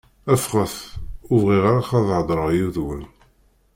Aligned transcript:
Ffɣet! 0.43 0.75
Ur 1.31 1.39
bɣiɣ 1.45 1.63
ara 1.71 1.75
ad 1.77 1.87
heḍṛeɣ 2.19 2.47
yid-wen! 2.51 3.03